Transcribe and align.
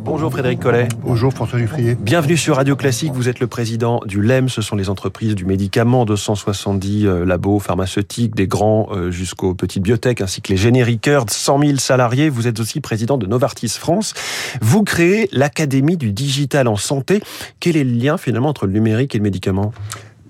Bonjour 0.00 0.30
Frédéric 0.30 0.60
Collet. 0.60 0.88
Bonjour 1.02 1.32
François 1.32 1.58
Giffrier. 1.58 1.94
Bienvenue 1.94 2.36
sur 2.36 2.56
Radio 2.56 2.76
Classique. 2.76 3.12
Vous 3.12 3.28
êtes 3.28 3.40
le 3.40 3.46
président 3.46 4.00
du 4.06 4.22
LEM. 4.22 4.48
Ce 4.48 4.62
sont 4.62 4.76
les 4.76 4.88
entreprises 4.88 5.34
du 5.34 5.44
médicament, 5.44 6.04
270 6.04 7.06
euh, 7.06 7.24
labos 7.24 7.58
pharmaceutiques, 7.58 8.34
des 8.34 8.46
grands 8.46 8.88
euh, 8.92 9.10
jusqu'aux 9.10 9.54
petites 9.54 9.82
biotech, 9.82 10.20
ainsi 10.20 10.40
que 10.40 10.52
les 10.52 10.56
génériqueurs, 10.56 11.26
100 11.28 11.60
000 11.60 11.76
salariés. 11.76 12.28
Vous 12.28 12.46
êtes 12.46 12.58
aussi 12.58 12.80
président 12.80 13.18
de 13.18 13.26
Novartis 13.26 13.68
France. 13.68 14.14
Vous 14.62 14.82
créez 14.82 15.28
l'Académie 15.32 15.96
du 15.96 16.12
digital 16.12 16.66
en 16.68 16.76
santé. 16.76 17.20
Quel 17.60 17.76
est 17.76 17.84
le 17.84 17.92
lien 17.92 18.16
finalement 18.16 18.48
entre 18.48 18.66
le 18.66 18.72
numérique 18.72 19.14
et 19.14 19.18
le 19.18 19.24
médicament? 19.24 19.72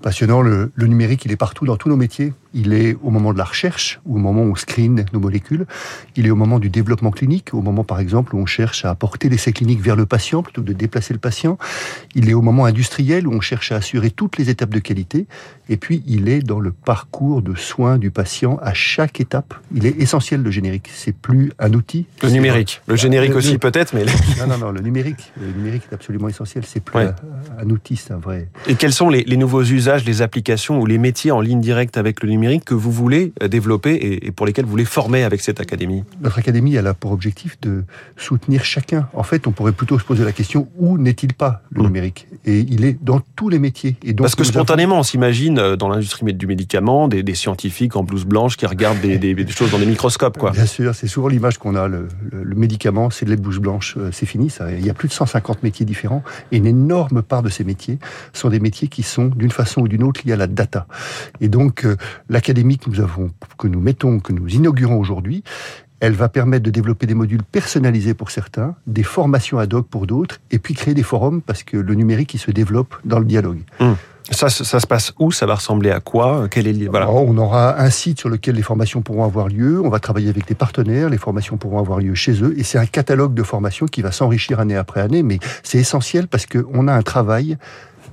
Passionnant, 0.01 0.41
le, 0.41 0.71
le 0.75 0.87
numérique, 0.87 1.25
il 1.25 1.31
est 1.31 1.37
partout 1.37 1.65
dans 1.65 1.77
tous 1.77 1.89
nos 1.89 1.97
métiers. 1.97 2.33
Il 2.59 2.73
est 2.73 2.97
au 3.03 3.11
moment 3.11 3.33
de 3.33 3.37
la 3.37 3.43
recherche, 3.43 4.01
au 4.09 4.17
moment 4.17 4.41
où 4.41 4.51
on 4.51 4.55
screen 4.55 5.05
nos 5.13 5.19
molécules. 5.19 5.67
Il 6.15 6.25
est 6.25 6.31
au 6.31 6.35
moment 6.35 6.57
du 6.57 6.71
développement 6.71 7.11
clinique, 7.11 7.53
au 7.53 7.61
moment 7.61 7.83
par 7.83 7.99
exemple 7.99 8.35
où 8.35 8.39
on 8.39 8.47
cherche 8.47 8.83
à 8.83 8.89
apporter 8.89 9.29
l'essai 9.29 9.53
clinique 9.53 9.79
vers 9.79 9.95
le 9.95 10.07
patient 10.07 10.41
plutôt 10.41 10.63
que 10.63 10.67
de 10.67 10.73
déplacer 10.73 11.13
le 11.13 11.19
patient. 11.19 11.59
Il 12.15 12.31
est 12.31 12.33
au 12.33 12.41
moment 12.41 12.65
industriel 12.65 13.27
où 13.27 13.31
on 13.31 13.41
cherche 13.41 13.71
à 13.71 13.75
assurer 13.75 14.09
toutes 14.09 14.37
les 14.37 14.49
étapes 14.49 14.71
de 14.71 14.79
qualité. 14.79 15.27
Et 15.69 15.77
puis 15.77 16.01
il 16.07 16.29
est 16.29 16.39
dans 16.39 16.59
le 16.59 16.71
parcours 16.71 17.43
de 17.43 17.53
soins 17.53 17.99
du 17.99 18.09
patient 18.09 18.57
à 18.63 18.73
chaque 18.73 19.21
étape. 19.21 19.53
Il 19.75 19.85
est 19.85 20.01
essentiel 20.01 20.41
le 20.41 20.49
générique. 20.49 20.89
C'est 20.91 21.15
plus 21.15 21.51
un 21.59 21.71
outil. 21.73 22.07
Le 22.23 22.29
numérique. 22.29 22.81
Le 22.87 22.95
générique 22.95 23.31
le, 23.31 23.37
aussi 23.37 23.59
peut-être, 23.59 23.93
mais 23.93 24.03
non 24.39 24.47
non 24.47 24.57
non 24.57 24.71
le 24.71 24.81
numérique. 24.81 25.31
Le 25.39 25.51
numérique 25.51 25.83
est 25.91 25.93
absolument 25.93 26.27
essentiel. 26.27 26.63
C'est 26.65 26.79
plus 26.79 26.97
ouais. 26.97 27.05
un, 27.59 27.67
un, 27.67 27.69
outil, 27.69 27.97
c'est 27.97 28.13
un 28.13 28.17
vrai. 28.17 28.49
Et 28.65 28.73
quels 28.73 28.93
sont 28.93 29.09
les, 29.09 29.23
les 29.25 29.37
nouveaux 29.37 29.61
usages, 29.63 30.05
les 30.05 30.23
applications 30.23 30.81
ou 30.81 30.87
les 30.87 30.97
métiers 30.97 31.29
en 31.29 31.39
ligne 31.39 31.61
directe 31.61 31.97
avec 31.97 32.23
le 32.23 32.29
numérique? 32.29 32.46
Que 32.63 32.73
vous 32.73 32.91
voulez 32.91 33.33
développer 33.49 34.19
et 34.23 34.31
pour 34.31 34.45
lesquels 34.45 34.65
vous 34.65 34.71
voulez 34.71 34.85
former 34.85 35.23
avec 35.23 35.41
cette 35.41 35.59
académie 35.59 36.03
Notre 36.21 36.39
académie, 36.39 36.75
elle 36.75 36.87
a 36.87 36.93
pour 36.93 37.11
objectif 37.11 37.59
de 37.61 37.83
soutenir 38.15 38.63
chacun. 38.65 39.07
En 39.13 39.23
fait, 39.23 39.47
on 39.47 39.51
pourrait 39.51 39.71
plutôt 39.71 39.99
se 39.99 40.03
poser 40.03 40.23
la 40.23 40.31
question 40.31 40.67
où 40.77 40.97
n'est-il 40.97 41.33
pas 41.33 41.61
le 41.71 41.81
mmh. 41.81 41.85
numérique? 41.85 42.27
Et 42.45 42.59
il 42.59 42.85
est 42.85 42.97
dans 43.01 43.21
tous 43.35 43.49
les 43.49 43.59
métiers. 43.59 43.95
Et 44.03 44.13
donc, 44.13 44.25
Parce 44.25 44.35
que 44.35 44.43
spontanément, 44.43 44.95
avons... 44.95 45.01
on 45.01 45.03
s'imagine 45.03 45.75
dans 45.75 45.89
l'industrie 45.89 46.33
du 46.33 46.47
médicament 46.47 47.07
des, 47.07 47.23
des, 47.23 47.35
scientifiques 47.35 47.95
en 47.95 48.03
blouse 48.03 48.25
blanche 48.25 48.57
qui 48.57 48.65
regardent 48.65 48.99
des, 49.01 49.17
des, 49.17 49.33
des, 49.33 49.47
choses 49.51 49.71
dans 49.71 49.79
des 49.79 49.85
microscopes. 49.85 50.37
Quoi. 50.37 50.51
Bien 50.51 50.65
sûr, 50.65 50.95
c'est 50.95 51.07
souvent 51.07 51.27
l'image 51.27 51.57
qu'on 51.57 51.75
a. 51.75 51.87
Le, 51.87 52.07
le, 52.31 52.43
le 52.43 52.55
médicament, 52.55 53.09
c'est 53.09 53.25
de 53.25 53.29
la 53.29 53.35
blouse 53.35 53.59
blanche, 53.59 53.95
euh, 53.97 54.09
c'est 54.11 54.25
fini. 54.25 54.49
Ça. 54.49 54.71
Il 54.71 54.85
y 54.85 54.89
a 54.89 54.93
plus 54.93 55.07
de 55.07 55.13
150 55.13 55.63
métiers 55.63 55.85
différents 55.85 56.23
et 56.51 56.57
une 56.57 56.65
énorme 56.65 57.21
part 57.21 57.43
de 57.43 57.49
ces 57.49 57.63
métiers 57.63 57.99
sont 58.33 58.49
des 58.49 58.59
métiers 58.59 58.87
qui 58.87 59.03
sont 59.03 59.27
d'une 59.27 59.51
façon 59.51 59.81
ou 59.81 59.87
d'une 59.87 60.03
autre 60.03 60.21
liés 60.25 60.33
à 60.33 60.37
la 60.37 60.47
data. 60.47 60.87
Et 61.41 61.49
donc, 61.49 61.85
euh, 61.85 61.95
l'académie 62.37 62.77
que 62.77 62.87
nous 62.87 62.99
avons, 62.99 63.31
que 63.57 63.67
nous 63.67 63.79
mettons, 63.79 64.19
que 64.19 64.31
nous 64.31 64.47
inaugurons 64.47 64.99
aujourd'hui, 64.99 65.43
elle 66.01 66.13
va 66.13 66.29
permettre 66.29 66.63
de 66.63 66.69
développer 66.69 67.07
des 67.07 67.15
modules 67.15 67.41
personnalisés 67.41 68.13
pour 68.13 68.29
certains, 68.29 68.75
des 68.85 69.01
formations 69.01 69.57
ad 69.57 69.73
hoc 69.73 69.87
pour 69.87 70.05
d'autres, 70.05 70.37
et 70.51 70.59
puis 70.59 70.75
créer 70.75 70.93
des 70.93 71.01
forums 71.01 71.41
parce 71.41 71.63
que 71.63 71.77
le 71.77 71.95
numérique, 71.95 72.35
il 72.35 72.37
se 72.37 72.51
développe 72.51 72.95
dans 73.05 73.17
le 73.17 73.25
dialogue. 73.25 73.61
Mmh. 73.79 73.93
Ça, 74.29 74.49
ça, 74.49 74.79
se 74.79 74.85
passe 74.85 75.13
où? 75.17 75.31
Ça 75.31 75.47
va 75.47 75.55
ressembler 75.55 75.89
à 75.89 75.99
quoi? 75.99 76.47
Quel 76.51 76.67
est 76.67 76.87
voilà. 76.87 77.05
Alors, 77.07 77.23
On 77.23 77.37
aura 77.37 77.81
un 77.81 77.89
site 77.89 78.19
sur 78.19 78.29
lequel 78.29 78.53
les 78.53 78.61
formations 78.61 79.01
pourront 79.01 79.23
avoir 79.23 79.47
lieu. 79.47 79.81
On 79.81 79.89
va 79.89 79.99
travailler 79.99 80.29
avec 80.29 80.45
des 80.45 80.53
partenaires. 80.53 81.09
Les 81.09 81.17
formations 81.17 81.57
pourront 81.57 81.79
avoir 81.79 81.99
lieu 81.99 82.13
chez 82.13 82.43
eux. 82.43 82.53
Et 82.59 82.63
c'est 82.63 82.77
un 82.77 82.85
catalogue 82.85 83.33
de 83.33 83.41
formations 83.41 83.87
qui 83.87 84.03
va 84.03 84.11
s'enrichir 84.11 84.59
année 84.59 84.75
après 84.75 84.99
année. 84.99 85.23
Mais 85.23 85.39
c'est 85.63 85.79
essentiel 85.79 86.27
parce 86.27 86.45
qu'on 86.45 86.87
a 86.89 86.93
un 86.93 87.03
travail 87.03 87.57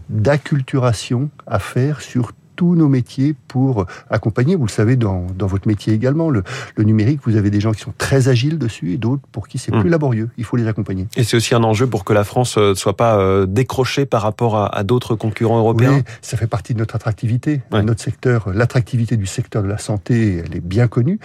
d'acculturation 0.09 1.31
à 1.47 1.59
faire 1.59 2.01
sur 2.01 2.31
tous 2.57 2.75
nos 2.75 2.89
métiers 2.89 3.35
pour 3.49 3.87
accompagner. 4.11 4.57
Vous 4.57 4.67
le 4.67 4.71
savez, 4.71 4.97
dans, 4.97 5.27
dans 5.37 5.47
votre 5.47 5.69
métier 5.69 5.93
également, 5.93 6.31
le, 6.31 6.43
le, 6.77 6.85
numérique, 6.85 7.21
vous 7.25 7.37
avez 7.37 7.51
des 7.51 7.61
gens 7.61 7.73
qui 7.73 7.81
sont 7.81 7.95
très 7.97 8.29
agiles 8.29 8.59
dessus 8.59 8.93
et 8.93 8.97
d'autres 8.97 9.23
pour 9.33 9.49
qui 9.49 9.59
c'est 9.59 9.75
mmh. 9.75 9.81
plus 9.81 9.91
laborieux. 9.91 10.31
Il 10.39 10.45
faut 10.45 10.57
les 10.57 10.67
accompagner. 10.67 11.07
Et 11.17 11.25
c'est 11.25 11.37
aussi 11.37 11.55
un 11.55 11.63
enjeu 11.65 11.87
pour 11.87 12.05
que 12.05 12.13
la 12.13 12.25
France 12.25 12.57
ne 12.57 12.75
soit 12.75 12.97
pas 12.97 13.19
euh, 13.19 13.47
décrochée 13.47 14.07
par 14.07 14.23
rapport 14.23 14.57
à, 14.57 14.75
à 14.75 14.83
d'autres 14.83 15.15
concurrents 15.15 15.59
européens. 15.59 15.97
Oui, 15.97 16.03
ça 16.23 16.37
fait 16.37 16.47
partie 16.47 16.75
de 16.75 16.79
notre 16.79 16.97
attractivité. 16.97 17.63
Ouais. 17.73 17.83
Notre 17.83 18.03
secteur, 18.03 18.51
l'attractivité 18.53 19.17
du 19.17 19.27
secteur 19.27 19.63
de 19.63 19.69
la 19.69 19.79
santé, 19.79 20.43
elle 20.45 20.57
est 20.57 20.65
bien 20.65 20.89
connue. 20.89 21.19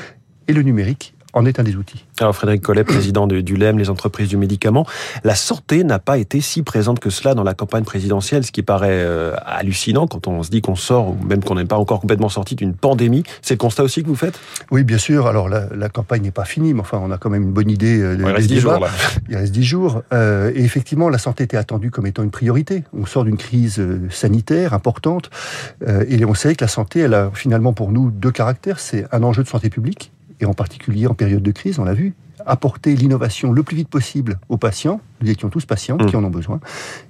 Et 0.48 0.54
le 0.54 0.64
numérique 0.64 1.14
en 1.34 1.46
est 1.46 1.60
un 1.60 1.64
des 1.64 1.76
outils. 1.76 2.06
Alors 2.20 2.36
Frédéric 2.36 2.62
Collet, 2.62 2.84
président 2.84 3.28
du, 3.28 3.44
du 3.44 3.56
LEM, 3.56 3.78
les 3.78 3.90
entreprises 3.90 4.30
du 4.30 4.38
médicament, 4.38 4.86
la 5.24 5.36
santé 5.36 5.84
n'a 5.84 6.00
pas 6.00 6.18
été 6.18 6.42
si 6.42 6.64
présente 6.64 7.00
que 7.00 7.10
cela 7.10 7.34
dans 7.34 7.44
la 7.44 7.54
campagne 7.54 7.84
présidentielle, 7.84 8.46
ce 8.46 8.52
qui 8.52 8.64
paraît 8.64 8.90
euh, 8.92 9.36
hallucinant 9.46 10.08
quand 10.08 10.28
on 10.28 10.44
se 10.44 10.50
dit 10.50 10.62
qu'on 10.62 10.76
sort, 10.76 11.10
ou 11.10 11.18
même 11.26 11.44
qu'on 11.44 11.56
n'est 11.56 11.66
pas 11.66 11.78
encore 11.78 12.00
complètement 12.00 12.30
sorti 12.30 12.56
d'une 12.56 12.74
pandémie. 12.74 13.24
C'est 13.42 13.54
le 13.54 13.60
constat 13.60 13.84
aussi 13.84 14.04
que 14.04 14.08
vous 14.08 14.16
faites? 14.16 14.40
Oui, 14.72 14.84
bien 14.84 14.98
sûr. 14.98 15.28
Alors 15.28 15.50
la, 15.50 15.68
la 15.76 15.90
campagne 15.90 16.24
n'est 16.24 16.32
pas 16.32 16.46
finie, 16.46 16.74
mais 16.74 16.82
enfin 16.82 17.00
on 17.02 17.12
a 17.12 17.18
quand 17.18 17.30
même 17.30 17.44
une 17.44 17.52
bonne 17.52 17.70
idée. 17.70 18.02
Euh, 18.02 18.16
il 18.18 18.26
reste 18.26 18.48
dix 18.48 18.60
jours. 18.60 18.80
Là. 18.80 18.90
Il 19.30 19.36
reste 19.36 19.52
dix 19.52 19.64
jours. 19.64 20.02
Euh, 20.14 20.52
et 20.56 20.64
effectivement, 20.64 21.10
la 21.10 21.18
santé 21.18 21.44
était 21.44 21.58
attendue 21.58 21.92
comme 21.92 22.08
étant 22.08 22.24
une 22.24 22.32
priorité. 22.32 22.84
On 22.94 23.06
sort 23.06 23.24
d'une 23.24 23.38
crise 23.38 23.82
sanitaire 24.10 24.74
importante, 24.74 25.30
et 26.08 26.24
on 26.26 26.34
sait 26.34 26.56
que 26.56 26.64
la 26.64 26.68
santé, 26.68 27.00
elle 27.02 27.14
a 27.14 27.32
finalement 27.34 27.74
pour 27.74 27.92
nous 27.92 28.12
deux 28.12 28.32
caractères. 28.32 28.80
C'est 28.80 29.06
un 29.12 29.24
enjeu 29.24 29.44
de 29.44 29.48
santé 29.48 29.70
publique 29.70 30.12
et 30.40 30.46
en 30.46 30.54
particulier 30.54 31.08
en 31.08 31.14
période 31.14 31.44
de 31.44 31.52
crise, 31.52 31.80
on 31.80 31.84
l'a 31.84 31.94
vu, 31.94 32.14
apporter 32.46 32.96
l'innovation 32.96 33.52
le 33.52 33.64
plus 33.64 33.76
vite 33.76 33.90
possible 33.90 34.40
aux 34.50 34.58
patients. 34.58 35.02
Nous 35.22 35.30
étions 35.30 35.50
tous 35.50 35.66
patients 35.66 35.98
mmh. 35.98 36.06
qui 36.06 36.16
en 36.16 36.24
ont 36.24 36.30
besoin. 36.30 36.60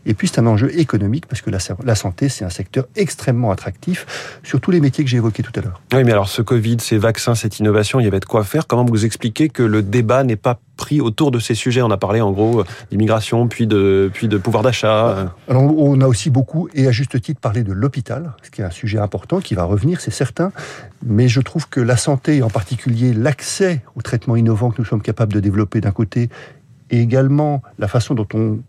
Et 0.05 0.13
puis 0.13 0.27
c'est 0.27 0.39
un 0.39 0.47
enjeu 0.47 0.77
économique 0.77 1.25
parce 1.27 1.41
que 1.41 1.49
la, 1.49 1.59
la 1.83 1.95
santé, 1.95 2.29
c'est 2.29 2.45
un 2.45 2.49
secteur 2.49 2.85
extrêmement 2.95 3.51
attractif 3.51 4.39
sur 4.43 4.59
tous 4.61 4.71
les 4.71 4.81
métiers 4.81 5.03
que 5.03 5.09
j'ai 5.09 5.17
évoqués 5.17 5.43
tout 5.43 5.51
à 5.55 5.61
l'heure. 5.61 5.81
Oui, 5.93 6.03
mais 6.03 6.11
alors 6.11 6.29
ce 6.29 6.41
Covid, 6.41 6.77
ces 6.79 6.97
vaccins, 6.97 7.35
cette 7.35 7.59
innovation, 7.59 7.99
il 7.99 8.05
y 8.05 8.07
avait 8.07 8.19
de 8.19 8.25
quoi 8.25 8.43
faire. 8.43 8.67
Comment 8.67 8.85
vous 8.85 9.05
expliquez 9.05 9.49
que 9.49 9.63
le 9.63 9.81
débat 9.81 10.23
n'est 10.23 10.35
pas 10.35 10.59
pris 10.77 11.01
autour 11.01 11.31
de 11.31 11.39
ces 11.39 11.55
sujets? 11.55 11.81
On 11.81 11.91
a 11.91 11.97
parlé 11.97 12.21
en 12.21 12.31
gros 12.31 12.63
d'immigration, 12.89 13.47
puis 13.47 13.67
de, 13.67 14.09
puis 14.13 14.27
de 14.27 14.37
pouvoir 14.37 14.63
d'achat. 14.63 15.33
Alors 15.47 15.63
on 15.77 15.99
a 16.01 16.07
aussi 16.07 16.29
beaucoup, 16.29 16.69
et 16.73 16.87
à 16.87 16.91
juste 16.91 17.21
titre, 17.21 17.39
parlé 17.39 17.63
de 17.63 17.73
l'hôpital, 17.73 18.33
ce 18.43 18.49
qui 18.49 18.61
est 18.61 18.65
un 18.65 18.71
sujet 18.71 18.99
important 18.99 19.39
qui 19.39 19.55
va 19.55 19.63
revenir, 19.63 20.01
c'est 20.01 20.11
certain. 20.11 20.51
Mais 21.05 21.27
je 21.27 21.41
trouve 21.41 21.67
que 21.69 21.79
la 21.79 21.97
santé, 21.97 22.41
en 22.41 22.49
particulier 22.49 23.13
l'accès 23.13 23.81
aux 23.95 24.01
traitements 24.01 24.35
innovants 24.35 24.71
que 24.71 24.77
nous 24.79 24.85
sommes 24.85 25.01
capables 25.01 25.33
de 25.33 25.39
développer 25.39 25.81
d'un 25.81 25.91
côté, 25.91 26.29
et 26.89 27.01
également 27.01 27.61
la 27.77 27.87
façon 27.87 28.15
dont 28.15 28.27
on 28.33 28.59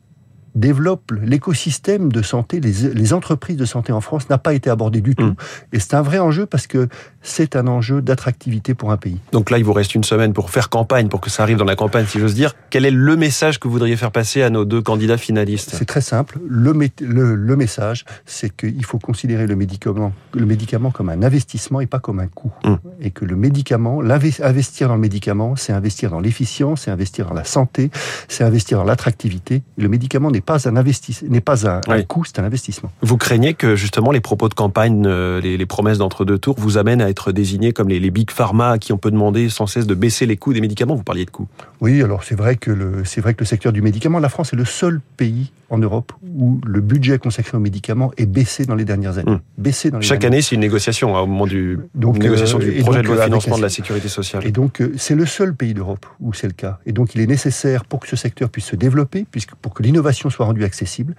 développe 0.54 1.12
l'écosystème 1.12 2.10
de 2.10 2.22
santé, 2.22 2.60
les, 2.60 2.92
les, 2.92 3.12
entreprises 3.12 3.56
de 3.56 3.64
santé 3.64 3.92
en 3.92 4.00
France 4.00 4.28
n'a 4.28 4.38
pas 4.38 4.52
été 4.52 4.68
abordé 4.68 5.00
du 5.00 5.14
tout. 5.14 5.24
Mmh. 5.24 5.36
Et 5.72 5.78
c'est 5.78 5.94
un 5.94 6.02
vrai 6.02 6.18
enjeu 6.18 6.46
parce 6.46 6.66
que 6.66 6.88
c'est 7.22 7.56
un 7.56 7.66
enjeu 7.66 8.02
d'attractivité 8.02 8.74
pour 8.74 8.92
un 8.92 8.96
pays. 8.96 9.18
Donc 9.32 9.50
là, 9.50 9.58
il 9.58 9.64
vous 9.64 9.72
reste 9.72 9.94
une 9.94 10.04
semaine 10.04 10.32
pour 10.32 10.50
faire 10.50 10.68
campagne, 10.68 11.08
pour 11.08 11.20
que 11.20 11.30
ça 11.30 11.42
arrive 11.42 11.56
dans 11.56 11.64
la 11.64 11.76
campagne, 11.76 12.06
si 12.06 12.18
j'ose 12.18 12.34
dire. 12.34 12.54
Quel 12.70 12.84
est 12.84 12.90
le 12.90 13.16
message 13.16 13.58
que 13.60 13.68
vous 13.68 13.72
voudriez 13.72 13.96
faire 13.96 14.12
passer 14.12 14.42
à 14.42 14.50
nos 14.50 14.64
deux 14.64 14.82
candidats 14.82 15.18
finalistes 15.18 15.70
C'est 15.74 15.84
très 15.84 16.00
simple. 16.00 16.38
Le, 16.46 16.72
le, 17.00 17.34
le 17.34 17.56
message, 17.56 18.04
c'est 18.26 18.54
qu'il 18.54 18.84
faut 18.84 18.98
considérer 18.98 19.46
le 19.46 19.56
médicament, 19.56 20.12
le 20.34 20.46
médicament 20.46 20.90
comme 20.90 21.08
un 21.08 21.22
investissement 21.22 21.80
et 21.80 21.86
pas 21.86 21.98
comme 21.98 22.20
un 22.20 22.26
coût. 22.26 22.52
Mmh. 22.64 22.74
Et 23.00 23.10
que 23.10 23.24
le 23.24 23.36
médicament, 23.36 24.00
investir 24.02 24.88
dans 24.88 24.94
le 24.94 25.00
médicament, 25.00 25.56
c'est 25.56 25.72
investir 25.72 26.10
dans 26.10 26.20
l'efficience, 26.20 26.82
c'est 26.82 26.90
investir 26.90 27.26
dans 27.26 27.34
la 27.34 27.44
santé, 27.44 27.90
c'est 28.28 28.44
investir 28.44 28.78
dans 28.78 28.84
l'attractivité. 28.84 29.62
Le 29.76 29.88
médicament 29.88 30.30
n'est 30.30 30.40
pas 30.40 30.68
un 30.68 30.72
n'est 30.72 31.40
pas 31.40 31.68
un, 31.68 31.80
oui. 31.88 31.94
un 31.94 32.02
coût, 32.02 32.24
c'est 32.24 32.38
un 32.38 32.44
investissement. 32.44 32.90
Vous 33.02 33.16
craignez 33.16 33.54
que 33.54 33.76
justement 33.76 34.12
les 34.12 34.20
propos 34.20 34.48
de 34.48 34.54
campagne, 34.54 35.04
euh, 35.06 35.40
les, 35.40 35.56
les 35.56 35.66
promesses 35.66 35.98
d'entre 35.98 36.24
deux 36.24 36.38
tours, 36.38 36.56
vous 36.58 36.78
amènent 36.78 37.02
à 37.02 37.09
être 37.10 37.32
désignés 37.32 37.72
comme 37.72 37.88
les, 37.88 38.00
les, 38.00 38.10
big 38.10 38.30
pharma 38.30 38.70
à 38.70 38.78
qui 38.78 38.92
on 38.92 38.98
peut 38.98 39.10
demander 39.10 39.48
sans 39.48 39.66
cesse 39.66 39.86
de 39.86 39.94
baisser 39.94 40.26
les 40.26 40.36
coûts 40.36 40.52
des 40.52 40.60
médicaments. 40.60 40.94
Vous 40.94 41.02
parliez 41.02 41.24
de 41.24 41.30
coûts. 41.30 41.48
Oui, 41.80 42.02
alors 42.02 42.24
c'est 42.24 42.34
vrai 42.34 42.56
que 42.56 42.70
le 42.70 43.04
c'est 43.04 43.20
vrai 43.20 43.34
que 43.34 43.40
le 43.40 43.46
secteur 43.46 43.72
du 43.72 43.82
médicament, 43.82 44.18
la 44.18 44.28
France 44.28 44.52
est 44.52 44.56
le 44.56 44.64
seul 44.64 45.00
pays 45.16 45.52
en 45.70 45.78
Europe 45.78 46.12
où 46.22 46.60
le 46.66 46.80
budget 46.80 47.18
consacré 47.18 47.56
aux 47.56 47.60
médicaments 47.60 48.10
est 48.16 48.26
baissé 48.26 48.64
dans 48.64 48.74
les 48.74 48.84
dernières 48.84 49.18
années. 49.18 49.30
Mmh. 49.30 49.40
Baissé 49.58 49.90
dans 49.90 49.98
les 49.98 50.06
Chaque 50.06 50.24
année, 50.24 50.42
c'est 50.42 50.56
une 50.56 50.60
négociation 50.60 51.16
hein, 51.16 51.20
au 51.20 51.26
moment 51.26 51.46
du 51.46 51.78
donc, 51.94 52.18
négociation 52.18 52.58
euh, 52.58 52.64
du 52.64 52.82
projet 52.82 53.02
donc, 53.02 53.10
de 53.10 53.14
loi 53.14 53.16
de 53.16 53.24
financement 53.24 53.56
de 53.56 53.62
la 53.62 53.68
sécurité 53.68 54.08
sociale. 54.08 54.46
Et 54.46 54.52
donc 54.52 54.80
euh, 54.80 54.92
c'est 54.96 55.14
le 55.14 55.26
seul 55.26 55.54
pays 55.54 55.74
d'Europe 55.74 56.06
où 56.20 56.32
c'est 56.32 56.48
le 56.48 56.52
cas. 56.52 56.78
Et 56.86 56.92
donc 56.92 57.14
il 57.14 57.20
est 57.20 57.26
nécessaire 57.26 57.84
pour 57.84 58.00
que 58.00 58.08
ce 58.08 58.16
secteur 58.16 58.50
puisse 58.50 58.66
se 58.66 58.76
développer, 58.76 59.26
puisque 59.30 59.54
pour 59.54 59.74
que 59.74 59.82
l'innovation 59.82 60.30
soit 60.30 60.46
rendue 60.46 60.64
accessible, 60.64 61.14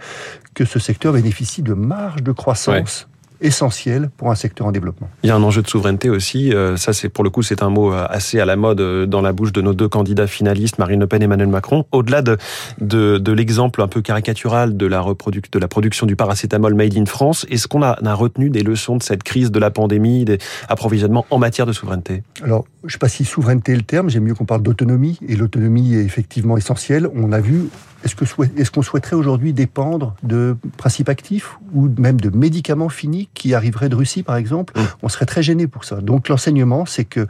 que 0.54 0.66
ce 0.66 0.80
secteur 0.80 1.14
bénéficie 1.14 1.62
de 1.62 1.74
marge 1.74 2.24
de 2.24 2.32
croissance. 2.32 3.02
Ouais 3.04 3.11
essentiel 3.42 4.10
pour 4.18 4.32
un 4.32 4.36
secteur 4.36 4.68
en 4.68 4.72
développement. 4.72 5.10
Il 5.24 5.28
y 5.28 5.32
a 5.32 5.36
un 5.36 5.44
enjeu 5.44 5.62
de 5.62 5.68
souveraineté 5.68 6.10
aussi. 6.10 6.54
Euh, 6.54 6.78
ça, 6.78 6.94
c'est 6.94 7.10
pour 7.10 7.24
le 7.24 7.30
coup, 7.30 7.42
c'est 7.42 7.64
un 7.64 7.70
mot 7.70 7.92
assez 7.92 8.40
à 8.40 8.46
la 8.46 8.56
mode 8.56 8.82
euh, 8.82 9.06
dans 9.06 9.22
la 9.22 9.34
bouche 9.34 9.52
de 9.52 9.62
nos 9.62 9.74
deux 9.74 9.88
candidats 9.88 10.28
finalistes, 10.28 10.78
Marine 10.78 11.00
Le 11.00 11.08
Pen 11.08 11.22
et 11.22 11.26
Emmanuel 11.26 11.50
Macron. 11.50 11.86
Au-delà 11.92 12.22
de, 12.22 12.38
de, 12.80 13.18
de 13.18 13.32
l'exemple 13.32 13.82
un 13.82 13.88
peu 13.88 14.02
caricatural 14.02 14.78
de 14.78 14.86
la, 14.86 15.04
de 15.04 15.60
la 15.60 15.68
production 15.68 16.06
du 16.06 16.16
paracétamol 16.16 16.74
made 16.74 16.98
in 16.98 17.06
France, 17.06 17.46
est-ce 17.50 17.68
qu'on 17.68 17.82
a, 17.82 17.98
a, 18.04 18.14
retenu 18.14 18.50
des 18.50 18.64
leçons 18.64 18.98
de 18.98 19.04
cette 19.04 19.24
crise 19.24 19.52
de 19.52 19.60
la 19.60 19.72
pandémie, 19.72 20.26
des 20.26 20.38
approvisionnements 20.70 21.26
en 21.30 21.40
matière 21.40 21.66
de 21.66 21.74
souveraineté? 21.74 22.24
Alors, 22.44 22.66
je 22.84 22.88
ne 22.88 22.92
sais 22.92 22.98
pas 22.98 23.10
si 23.10 23.26
souveraineté 23.26 23.74
est 23.74 23.78
le 23.78 23.82
terme, 23.82 24.10
j'aime 24.10 24.24
mieux 24.24 24.36
qu'on 24.36 24.46
parle 24.46 24.62
d'autonomie, 24.62 25.20
et 25.28 25.36
l'autonomie 25.36 25.96
est 25.96 26.04
effectivement 26.04 26.58
essentielle. 26.58 27.10
On 27.16 27.32
a 27.32 27.40
vu 27.40 27.70
est-ce 28.04 28.16
qu'on 28.16 28.44
est 28.44 28.72
qu 28.72 28.84
souhaiterait 28.84 29.16
aujourd'hui 29.16 29.54
dépendre 29.54 30.16
de 30.24 30.56
principes 30.78 31.10
actifs 31.10 31.58
ou 31.74 31.90
même 31.98 32.20
de 32.20 32.36
médicaments 32.36 32.90
finis 32.90 33.30
qui 33.34 33.54
arriveraient 33.54 33.90
de 33.90 33.96
Russie, 33.96 34.24
par 34.24 34.36
exemple 34.36 34.78
mmh. 34.78 34.84
On 35.04 35.10
serait 35.10 35.26
très 35.26 35.44
gêné 35.44 35.68
pour 35.68 35.86
ça. 35.86 36.02
Donc 36.02 36.30
l'enseignement, 36.30 36.86
c'est 36.86 37.06
que 37.06 37.28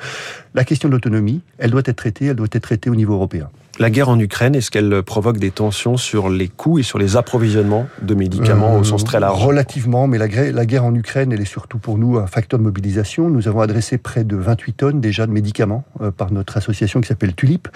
la 0.53 0.63
question 0.63 0.89
de 0.89 0.93
l'autonomie, 0.93 1.41
elle 1.57 1.71
doit 1.71 1.81
être 1.85 1.95
traitée, 1.95 2.25
elle 2.27 2.35
doit 2.35 2.47
être 2.51 2.63
traitée 2.63 2.89
au 2.89 2.95
niveau 2.95 3.13
européen. 3.13 3.49
La 3.79 3.89
guerre 3.89 4.09
en 4.09 4.19
Ukraine, 4.19 4.53
est-ce 4.55 4.69
qu'elle 4.69 5.01
provoque 5.01 5.37
des 5.37 5.51
tensions 5.51 5.97
sur 5.97 6.29
les 6.29 6.49
coûts 6.49 6.79
et 6.79 6.83
sur 6.83 6.99
les 6.99 7.17
approvisionnements 7.17 7.87
de 8.01 8.13
médicaments 8.15 8.77
au 8.77 8.83
sens 8.83 9.03
très 9.03 9.19
large 9.19 9.43
Relativement, 9.43 10.07
mais 10.07 10.17
la, 10.17 10.27
la, 10.27 10.65
guerre 10.65 10.83
en 10.83 10.93
Ukraine, 10.93 11.31
elle 11.31 11.41
est 11.41 11.45
surtout 11.45 11.77
pour 11.77 11.97
nous 11.97 12.17
un 12.17 12.27
facteur 12.27 12.59
de 12.59 12.63
mobilisation. 12.63 13.29
Nous 13.29 13.47
avons 13.47 13.61
adressé 13.61 13.97
près 13.97 14.23
de 14.23 14.35
28 14.35 14.73
tonnes 14.73 15.01
déjà 15.01 15.25
de 15.25 15.31
médicaments 15.31 15.83
par 16.17 16.31
notre 16.31 16.57
association 16.57 17.01
qui 17.01 17.07
s'appelle 17.07 17.33
Tulip, 17.33 17.69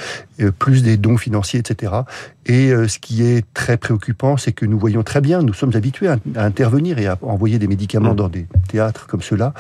plus 0.59 0.83
des 0.83 0.97
dons 0.97 1.18
financiers, 1.18 1.59
etc. 1.59 1.94
Et 2.45 2.69
ce 2.88 3.00
qui 3.00 3.24
est 3.24 3.45
très 3.53 3.77
préoccupant, 3.77 4.38
c'est 4.38 4.51
que 4.51 4.65
nous 4.65 4.77
voyons 4.77 5.03
très 5.03 5.21
bien, 5.21 5.42
nous 5.42 5.53
sommes 5.53 5.75
habitués 5.75 6.09
à, 6.09 6.18
intervenir 6.36 7.00
et 7.00 7.07
à 7.07 7.18
envoyer 7.21 7.57
des 7.57 7.68
médicaments 7.68 8.13
mmh. 8.13 8.18
dans 8.18 8.30
des 8.30 8.47
théâtres 8.75 9.07
comme 9.07 9.22
ceux-là. 9.22 9.54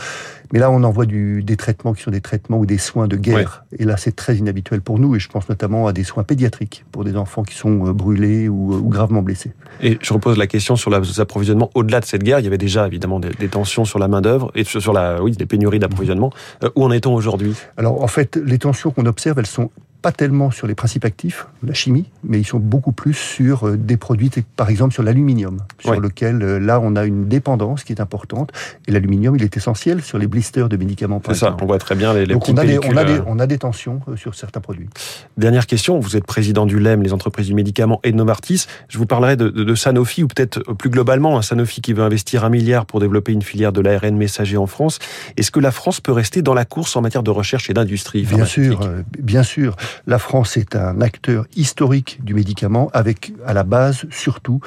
Mais 0.51 0.59
là, 0.59 0.69
on 0.69 0.83
envoie 0.83 1.05
du, 1.05 1.41
des 1.41 1.57
traitements 1.57 1.93
qui 1.93 2.03
sont 2.03 2.11
des 2.11 2.21
traitements 2.21 2.59
ou 2.59 2.65
des 2.65 2.77
soins 2.77 3.07
de 3.07 3.15
guerre. 3.15 3.65
Et 3.79 3.83
là, 3.83 3.97
c'est 3.97 4.15
très 4.15 4.35
inhabituel 4.35 4.81
pour 4.81 4.99
nous. 4.99 5.15
Et 5.15 5.19
je 5.19 5.29
pense 5.29 5.49
notamment 5.49 5.87
à 5.87 5.93
des 5.93 6.03
soins 6.03 6.23
pédiatriques 6.23 6.85
pour 6.91 7.03
des 7.03 7.15
enfants 7.15 7.43
qui 7.43 7.55
sont 7.55 7.87
euh, 7.87 7.93
brûlés 7.93 8.47
ou, 8.47 8.73
euh, 8.73 8.77
ou 8.77 8.89
gravement 8.89 9.21
blessés. 9.21 9.53
Et 9.81 9.97
je 10.01 10.13
repose 10.13 10.37
la 10.37 10.47
question 10.47 10.75
sur 10.75 10.91
l'approvisionnement. 10.91 11.69
Au-delà 11.73 11.99
de 11.99 12.05
cette 12.05 12.23
guerre, 12.23 12.39
il 12.39 12.43
y 12.43 12.47
avait 12.47 12.57
déjà 12.57 12.85
évidemment 12.85 13.19
des, 13.19 13.29
des 13.29 13.47
tensions 13.47 13.85
sur 13.85 13.99
la 13.99 14.07
main-d'œuvre 14.07 14.51
et 14.53 14.63
sur 14.63 14.93
la, 14.93 15.23
oui, 15.23 15.31
des 15.31 15.45
pénuries 15.45 15.79
d'approvisionnement. 15.79 16.31
Euh, 16.63 16.69
où 16.75 16.83
en 16.83 16.91
est-on 16.91 17.13
aujourd'hui? 17.13 17.55
Alors, 17.77 18.03
en 18.03 18.07
fait, 18.07 18.35
les 18.35 18.59
tensions 18.59 18.91
qu'on 18.91 19.07
observe, 19.07 19.39
elles 19.39 19.47
sont 19.47 19.71
pas 20.05 20.11
tellement 20.11 20.51
sur 20.51 20.67
les 20.67 20.75
principes 20.75 21.03
actifs, 21.03 21.47
la 21.63 21.73
chimie, 21.73 22.05
mais 22.23 22.39
ils 22.39 22.45
sont 22.45 22.59
beaucoup 22.59 22.91
plus 22.91 23.15
sur 23.15 23.67
euh, 23.67 23.75
des 23.75 23.97
produits, 23.97 24.29
par 24.55 24.69
exemple 24.69 24.93
sur 24.93 25.01
l'aluminium, 25.01 25.57
sur 25.79 25.99
lequel 25.99 26.43
euh, 26.43 26.59
là 26.59 26.79
on 26.79 26.95
a 26.95 27.05
une 27.05 27.27
dépendance 27.27 27.83
qui 27.83 27.91
est 27.91 27.99
importante. 27.99 28.51
Et 28.87 28.91
l'aluminium, 28.91 29.35
il 29.35 29.41
est 29.41 29.57
essentiel 29.57 30.03
sur 30.03 30.19
les 30.19 30.27
blisters 30.27 30.69
de 30.69 30.77
médicaments. 30.77 31.19
C'est 31.25 31.33
ça, 31.33 31.57
on 31.59 31.65
voit 31.65 31.79
très 31.79 31.95
bien 31.95 32.13
les, 32.13 32.27
les 32.27 32.35
Donc 32.35 32.47
on 32.47 32.55
a, 32.57 32.63
des, 32.63 32.77
on, 32.77 32.95
a 32.95 33.03
des, 33.03 33.19
on 33.25 33.39
a 33.39 33.47
des 33.47 33.57
tensions 33.57 33.99
euh, 34.07 34.15
sur 34.15 34.35
certains 34.35 34.59
produits. 34.59 34.87
Dernière 35.37 35.65
question, 35.65 35.99
vous 35.99 36.15
êtes 36.15 36.27
président 36.27 36.67
du 36.67 36.77
LEM, 36.77 37.01
les 37.01 37.11
entreprises 37.11 37.47
du 37.47 37.55
médicament 37.55 37.99
et 38.03 38.11
de 38.11 38.15
Novartis. 38.15 38.67
Je 38.89 38.99
vous 38.99 39.07
parlerai 39.07 39.37
de, 39.37 39.49
de, 39.49 39.63
de 39.63 39.73
Sanofi 39.73 40.21
ou 40.21 40.27
peut-être 40.27 40.59
plus 40.75 40.91
globalement 40.91 41.35
un 41.35 41.41
Sanofi 41.41 41.81
qui 41.81 41.93
veut 41.93 42.03
investir 42.03 42.45
un 42.45 42.49
milliard 42.49 42.85
pour 42.85 42.99
développer 42.99 43.31
une 43.31 43.41
filière 43.41 43.71
de 43.71 43.81
l'ARN 43.81 44.15
messager 44.15 44.57
en 44.57 44.67
France. 44.67 44.99
Est-ce 45.35 45.49
que 45.49 45.59
la 45.59 45.71
France 45.71 45.99
peut 45.99 46.11
rester 46.11 46.43
dans 46.43 46.53
la 46.53 46.65
course 46.65 46.95
en 46.95 47.01
matière 47.01 47.23
de 47.23 47.31
recherche 47.31 47.71
et 47.71 47.73
d'industrie 47.73 48.21
Bien 48.21 48.45
sûr, 48.45 48.87
bien 49.17 49.41
sûr. 49.41 49.75
La 50.07 50.19
France 50.19 50.57
est 50.57 50.75
un 50.75 51.01
acteur 51.01 51.45
historique 51.55 52.19
du 52.23 52.33
médicament 52.33 52.89
avec 52.93 53.33
à 53.45 53.53
la 53.53 53.63
base 53.63 54.05
surtout 54.09 54.59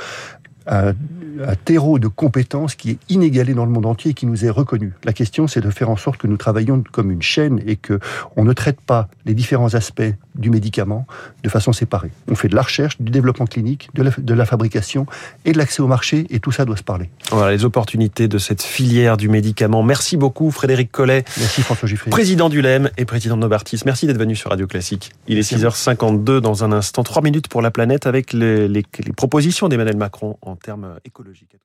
un, 0.69 0.94
un, 1.43 1.55
terreau 1.65 1.99
de 1.99 2.09
compétences 2.09 2.75
qui 2.75 2.91
est 2.91 2.99
inégalé 3.09 3.55
dans 3.55 3.65
le 3.65 3.70
monde 3.70 3.87
entier 3.87 4.12
et 4.12 4.15
qui 4.15 4.26
nous 4.26 4.44
est 4.44 4.50
reconnu. 4.50 4.93
La 5.05 5.12
question, 5.12 5.47
c'est 5.47 5.61
de 5.61 5.70
faire 5.70 5.91
en 5.91 5.97
sorte 5.97 6.19
que 6.19 6.26
nous 6.26 6.37
travaillions 6.37 6.82
comme 6.93 7.11
une 7.11 7.23
chaîne 7.23 7.61
et 7.67 7.76
que 7.76 7.99
on 8.37 8.44
ne 8.44 8.53
traite 8.53 8.81
pas 8.81 9.09
les 9.25 9.35
différents 9.35 9.75
aspects 9.75 10.03
du 10.35 10.50
médicament 10.50 11.06
de 11.43 11.49
façon 11.49 11.73
séparée. 11.73 12.11
On 12.31 12.35
fait 12.35 12.49
de 12.49 12.55
la 12.55 12.62
recherche, 12.62 13.00
du 13.00 13.11
développement 13.11 13.47
clinique, 13.47 13.91
de 13.94 14.03
la, 14.05 14.11
de 14.17 14.35
la 14.35 14.47
fabrication 14.47 15.06
et 15.44 15.53
de 15.53 15.59
l'accès 15.59 15.82
au 15.82 15.87
marché 15.87 16.26
et 16.31 16.41
tout 16.41 16.53
ça 16.53 16.65
doit 16.65 16.76
se 16.76 16.82
parler. 16.82 17.11
Voilà 17.31 17.50
les 17.50 17.65
opportunités 17.65 18.29
de 18.29 18.38
cette 18.38 18.62
filière 18.62 19.17
du 19.17 19.29
médicament. 19.29 19.82
Merci 19.82 20.17
beaucoup 20.17 20.50
Frédéric 20.50 20.93
Collet. 20.93 21.25
Merci 21.38 21.62
François 21.62 21.88
Giffry. 21.88 22.11
Président 22.11 22.49
du 22.49 22.62
LEM 22.62 22.91
et 22.97 23.05
président 23.05 23.37
de 23.37 23.43
Novartis. 23.43 23.81
Merci 23.85 24.06
d'être 24.06 24.19
venu 24.19 24.37
sur 24.37 24.50
Radio 24.50 24.67
Classique. 24.67 25.11
Il 25.26 25.38
est 25.38 25.53
6h52 25.53 26.38
dans 26.38 26.65
un 26.65 26.73
instant, 26.73 27.03
3 27.03 27.23
minutes 27.23 27.49
pour 27.49 27.62
la 27.62 27.70
planète 27.70 28.06
avec 28.06 28.32
les, 28.32 28.69
les, 28.69 28.85
les 29.05 29.12
propositions 29.12 29.69
d'Emmanuel 29.69 29.97
Macron 29.97 30.37
en 30.43 30.56
termes 30.58 31.00
écologiques. 31.05 31.56